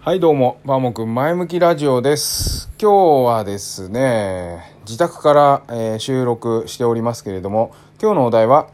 [0.00, 2.70] はいどうも、バーモくん前向きラジオです。
[2.80, 8.68] 今日はですね、自宅から、えー収録しておりますけれども、今日のお題は、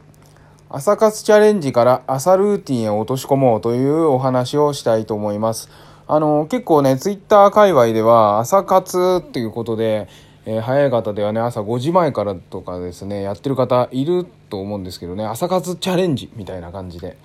[0.69, 5.71] 朝活チャレンジから朝ルーティンへ落とし込もうというお話をしたいと思います。
[6.07, 10.09] あの、結構ね、ツイッター界隈では朝活っていうことで、
[10.45, 17.17] えー早い方ではね、朝5時前からとかですね、やってる方いると思うんですけどね、朝活チャレンジみたいな感じで。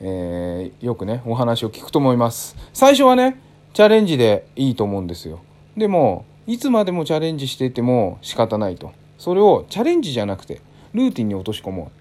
[0.00, 2.56] えーよくねお話を聞くと思います。
[2.72, 3.40] 最初はね
[3.72, 5.40] チャレンジでいいと思うんですよ。
[5.76, 8.92] でもいつまでもチャレンジしていても仕方ないと。
[9.18, 10.62] それをチャレンジじゃなくて
[10.94, 12.00] ルーティンに落とし込もう。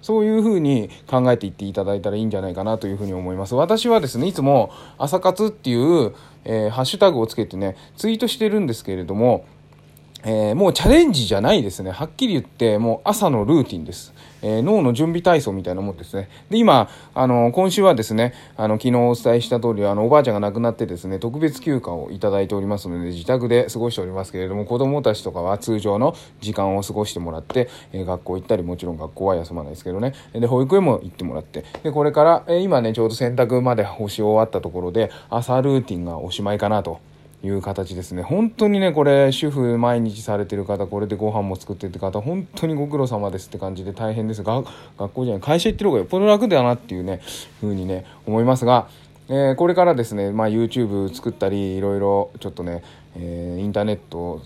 [0.00, 3.54] そういうふうに考えていっていただいたらいいんじゃないかなというふうに思います。
[3.54, 9.44] 私はですね、いつも朝活っていう、えーハッシュタグをつけてね、ツイートしてるんですけれども、
[10.24, 11.90] えーもうチャレンジじゃないですね。
[11.92, 14.12] はっきり言って、もう朝のルーティンです。
[14.42, 16.28] えー脳の準備体操みたいなもんですね。
[16.50, 30.14] で、今、あの、今週はですね、あの、昨日お伝えした通り、あの、おばあちゃんが亡くなってですね、特別休暇をいただいておりますので、自宅で過ごしておりますけれども、子供たちとかは通常の時間を過ごしてもらって、えー学校行ったり、もちろん学校は休まないですけどね。
[30.32, 36.98] で、保育園も行ってもらって、で、これから、え今ね、ちょうど洗濯まで干し終わったところで、朝ルーティンがおしまいかなと。
[37.42, 38.22] いう形ですね。
[38.22, 44.42] 本当にねこれ主婦毎日されてる方これでご飯も作ってって方本当にご苦労様ですって感じで大変です。
[44.42, 44.62] が
[44.98, 47.20] 学校じゃない会社行ってる方がよっぽど楽だなっていうね
[47.60, 48.88] 風にね思いますが、
[49.28, 52.82] えーこれからですね、まあ、YouTube 作ったりいろいろちょっとね、
[53.14, 54.42] えーインターネット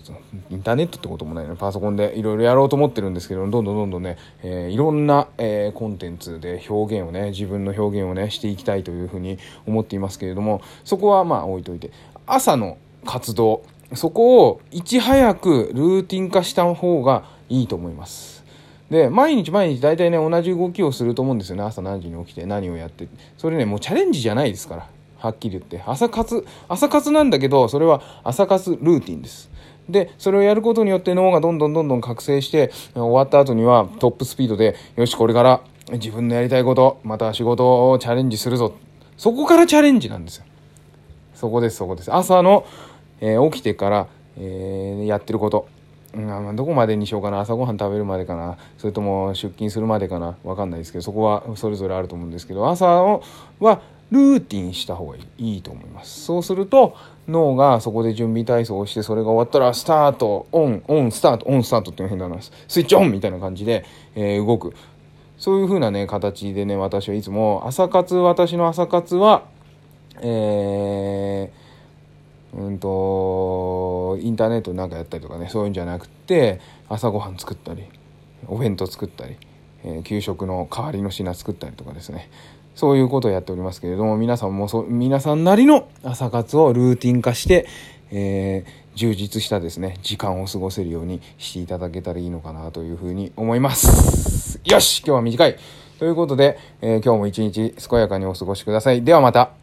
[0.49, 11.91] インターネットってこともないのパソコンでいろいろやろうと思ってるんですけどどんどんどんどんね、えーいろんな、えコンテンツで表現をね自分の表現をねしていきたいというふうに思っていますけれどもそこはまあ置いといて。
[12.25, 18.43] 朝の活動そこをいち早くルーティン化した方がいいと思います。
[18.89, 21.63] で毎日毎日大体ね同じ動きをすると思うんですよね。
[21.63, 23.07] 朝何時に起きて何をやって。
[23.37, 24.87] それねもうチャレンジじゃないですから。
[25.17, 25.81] はっきり言って。
[25.85, 29.49] 朝活朝活なんだけどそれは朝活ルーティンです。
[29.89, 35.61] でそれをやることによって脳がどんどんどんどん覚醒して終わった後にはトップスピードでよしこれから
[35.91, 38.73] 自分のやりたいことまた仕事をチャレンジするぞ。
[39.17, 40.45] そこからチャレンジなんですよ。
[41.43, 42.13] そこですそこです。
[42.15, 42.65] 朝の、
[43.19, 45.67] えー起きてから、えーやってること。
[46.13, 47.41] うんどこまでにしようかな。
[47.41, 48.57] 朝ごはん食べるまでかな。
[48.77, 50.37] それとも出勤するまでかな。
[50.45, 53.23] わかんないですけどそこはそれぞれあると思うんですけど朝を
[53.59, 56.23] はルーティンした方がいいと思います。
[56.23, 56.95] そうすると
[57.27, 62.53] 脳がそこで準備体操をしてそれが終わったらスタートオンオンスタートオンスタートっていうの変な話。
[62.69, 63.83] スイッチオンみたいな感じで、
[64.15, 64.73] えー動く。
[65.37, 69.43] そういう風なね形でね私はいつも朝活私の朝活は
[70.21, 71.63] えー
[72.55, 77.83] うんとインターネットなんかやったりとかねそういうんじゃなくて朝ごはん作ったり
[78.47, 79.37] お弁当作ったり、
[79.83, 82.29] えー給食の代わりの品作ったりとかですね。
[82.75, 87.67] そういうことをやっておりますけれども皆さんもそ皆さんなりの朝活をルーティン化して、
[88.11, 94.59] えー充実したですね時間を過ごせるようにしていただけたらいいのかなというふうに思います。
[94.65, 95.57] よし今日は短い。
[95.99, 99.03] ということで、えー今日も一日健やかにお過ごしください。
[99.03, 99.62] ではまた。